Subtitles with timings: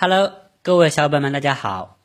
[0.00, 0.32] Hello，
[0.62, 1.98] 各位小伙伴们，大家好。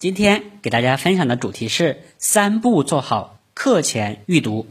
[0.00, 4.66] 今天给大家分享的主题是三步做好课前预读。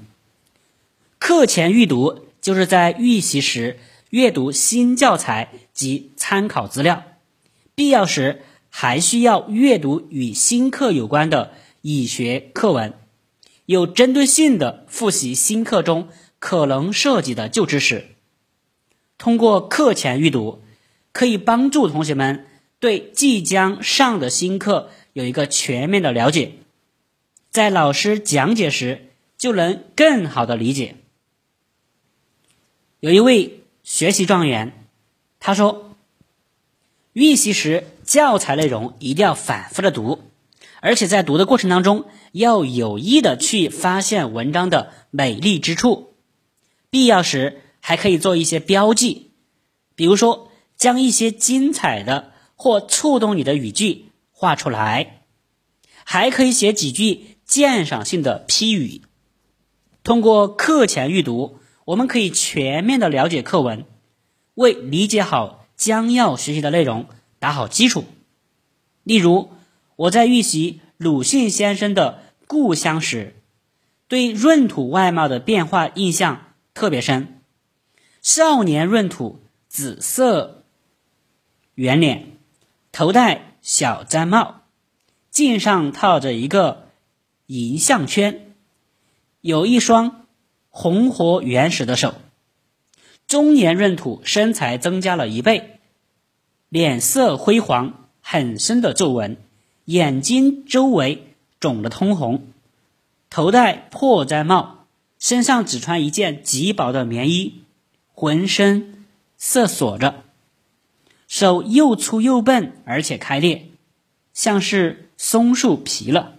[1.19, 7.03] 课前预读就是在预习时阅读新教材及参考资料，
[7.75, 12.93] 必要时还需要阅读与新课有关的已学课文，
[13.67, 18.09] 有针对性的复习新课中可能涉及的旧知识。
[19.17, 20.61] 通过课前预读，
[21.19, 22.45] 可以帮助同学们。
[22.79, 26.53] 对即将上的新课有一个全面的了解，
[27.49, 30.95] 在老师讲解时就能更好的理解。
[33.01, 34.87] 有一位学习状元，
[35.41, 35.93] 他说
[37.11, 40.21] ：“预习时教材内容一定要反复的读，
[40.79, 46.13] 而且在读的过程当中要有意的去发现文章的美丽之处，
[46.89, 49.31] 必要时还可以做一些标记，
[49.95, 50.48] 比如说
[50.79, 55.21] 将一些精彩的。”或触动你的语句画出来，
[56.03, 59.01] 还可以写几句鉴赏性的批语。
[60.03, 63.85] 通过课前预读，我们可以全面的了解课文，
[64.55, 67.05] 为理解好将要学习的内容
[67.39, 68.03] 打好基础。
[69.03, 69.51] 例如，
[69.95, 73.41] 我在预习鲁迅先生的《故乡》时，
[74.09, 77.41] 对闰土外貌的变化印象特别深。
[78.21, 80.58] 少年闰土，紫色
[81.79, 82.33] 圆脸。
[82.91, 84.63] 头戴小毡帽，
[85.31, 86.89] 颈上套着一个
[87.45, 88.53] 银项圈，
[89.39, 90.25] 有一双
[90.69, 92.15] 红活原始的手。
[93.27, 95.79] 中年闰土身材增加了一倍，
[96.67, 99.37] 脸色灰黄，很深的皱纹，
[99.85, 101.27] 眼睛周围
[101.61, 102.47] 肿得通红，
[103.29, 104.85] 头戴破毡帽，
[105.17, 107.61] 身上只穿一件极薄的棉衣，
[108.11, 109.05] 浑身
[109.37, 110.25] 瑟缩着。
[111.29, 113.69] 手又粗又笨，而且开裂，
[114.33, 116.33] 像是松树皮了。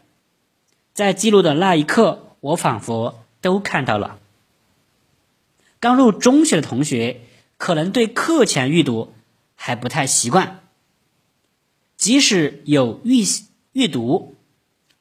[0.93, 4.19] 在记录的那一刻，我仿佛都看到了。
[5.79, 7.21] 刚入中学的同学，
[7.57, 9.15] 可能对课前预读
[9.55, 10.61] 还不太习惯。
[11.97, 14.35] 即使有预习预读，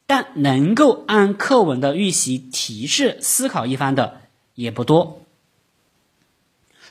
[0.06, 4.20] 但能够按课文的预习提示思考一番的
[4.54, 5.20] 也不多。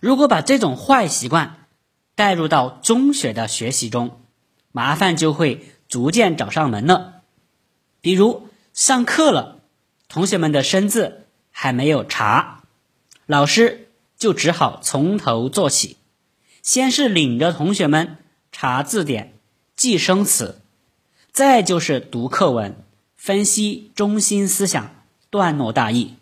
[0.01, 1.58] 如果把这种坏习惯，
[2.19, 4.19] 带入到中学的学习中，
[4.73, 7.21] 麻烦就会逐渐找上门了。
[8.01, 9.59] 比如上课了，
[10.09, 12.63] 同学们的生字还没有查，
[13.25, 13.87] 老师
[14.17, 15.95] 就只好从头做起，
[16.61, 18.17] 先是领着同学们
[18.51, 19.31] 查字典、
[19.77, 20.59] 记生词，
[21.31, 22.75] 再就是读课文、
[23.15, 24.93] 分析中心思想、
[25.29, 26.15] 段落大意。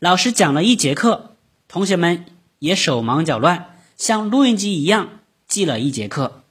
[0.00, 1.36] 老师讲了一节课，
[1.68, 2.24] 同学们
[2.58, 3.77] 也手忙脚乱。
[3.98, 6.44] 像录音机一样记了一节课，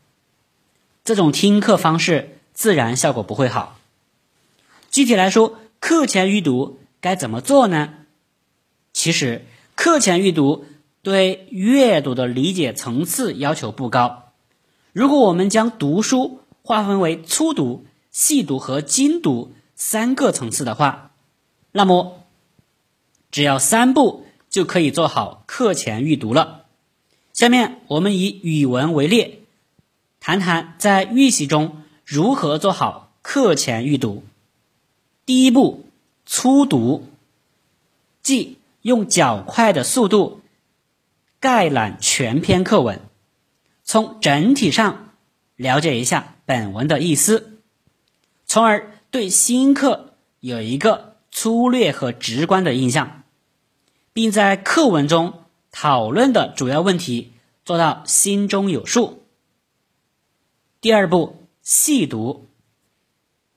[1.05, 3.79] 这种听课方式自然效果不会好。
[4.91, 7.93] 具体来说，课前预读该怎么做呢？
[8.91, 10.65] 其实，课前预读
[11.01, 14.33] 对阅读的理解层次要求不高。
[14.91, 21.11] 如果我们将读书划分为粗读、细读和精读三个层次的话，
[21.71, 22.25] 那么
[23.31, 26.65] 只要三步就可以做好课前预读了。
[27.37, 29.43] 下面我们以语文为例，
[30.19, 34.23] 谈谈在预习中如何做好课前预读。
[35.23, 35.85] 第一步，
[36.25, 37.07] 粗读，
[38.23, 40.41] 即用较快的速度
[41.39, 43.01] 概览全篇课文，
[43.83, 45.13] 从整体上
[45.55, 47.59] 了解一下本文的意思，
[48.47, 53.21] 从而对新课有一个粗略和直观的印象，
[54.11, 55.43] 并在课文中。
[55.79, 57.33] 讨论的主要问题
[57.63, 59.21] 做到心中有数。
[60.81, 62.47] 第二步，细读，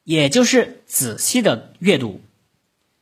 [0.04, 2.20] 也就是仔细的阅读。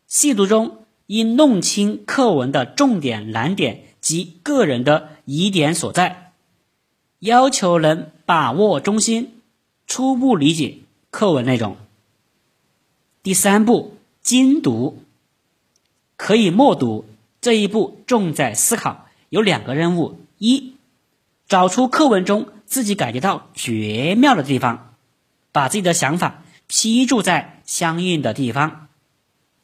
[0.07, 6.33] 细读中应弄清课文的重点难点及个人的疑点所在，
[7.19, 9.41] 要求能把握中心，
[9.89, 10.79] 初步理解
[11.11, 11.77] 课文内容。
[13.25, 15.03] 第三步，精读，
[16.17, 17.05] 可以默读。
[17.41, 19.08] 这一步重在思考。
[19.29, 20.75] 有两个任务：一，
[21.49, 24.95] 找出课文中自己感觉到绝妙的地方，
[25.53, 28.89] 把自己的想法批注在相应的地方；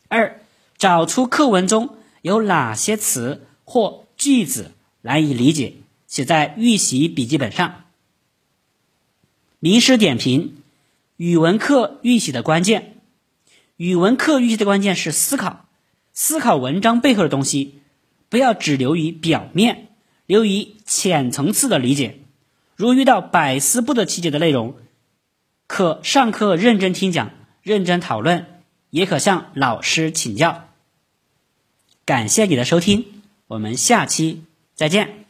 [0.09, 0.41] 二，
[0.77, 4.73] 找出课文中有哪些词或句子
[5.03, 5.75] 难以理解，
[6.07, 7.85] 写在预习笔记本上。
[9.59, 10.57] 名师点评：
[11.17, 12.97] 语文课预习的关键，
[13.77, 15.65] 语文课预习的关键是思考，
[16.13, 17.81] 思考文章背后的东西。
[18.35, 19.91] 不要只留于表面，
[20.27, 22.19] 留于浅层次的理解。
[22.75, 24.75] 如遇到百思不得其解的内容，
[25.69, 27.31] 可上课认真听讲、
[27.63, 28.61] 认真讨论，
[28.91, 30.69] 也可向老师请教。
[32.05, 33.05] 感谢你的收听，
[33.47, 34.43] 我们下期
[34.75, 35.24] 再见。